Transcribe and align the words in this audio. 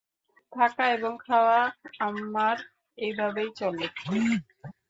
থাকা 0.53 0.83
এবং 0.95 1.11
খাওয়া 1.25 1.59
আমার 1.99 2.55
এইভাবেই 2.97 3.49
চলে। 3.55 3.85